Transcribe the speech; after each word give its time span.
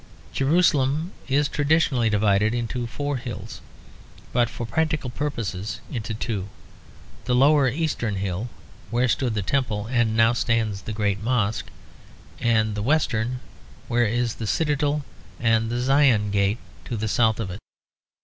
Jerusalem 0.33 1.11
is 1.27 1.47
traditionally 1.47 2.09
divided 2.09 2.55
into 2.55 2.87
four 2.87 3.17
hills, 3.17 3.61
but 4.33 4.49
for 4.49 4.65
practical 4.65 5.11
purposes 5.11 5.79
into 5.91 6.15
two; 6.15 6.49
the 7.25 7.35
lower 7.35 7.67
eastern 7.69 8.15
hill 8.15 8.49
where 8.89 9.07
stood 9.07 9.35
the 9.35 9.43
Temple, 9.43 9.85
and 9.91 10.17
now 10.17 10.33
stands 10.33 10.81
the 10.81 10.91
great 10.91 11.21
Mosque, 11.21 11.67
and 12.39 12.73
the 12.73 12.81
western 12.81 13.41
where 13.87 14.05
is 14.07 14.33
the 14.33 14.47
citadel 14.47 15.05
and 15.39 15.69
the 15.69 15.79
Zion 15.79 16.31
Gate 16.31 16.57
to 16.85 16.97
the 16.97 17.07
south 17.07 17.39
of 17.39 17.51
it. 17.51 17.59